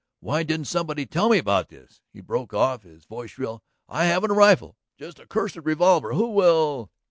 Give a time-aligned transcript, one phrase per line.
[0.29, 3.61] Why didn't somebody tell me about this?" he broke off, his voice shrill.
[3.87, 6.13] "I haven't a rifle, just a cursed revolver.
[6.15, 6.89] Who will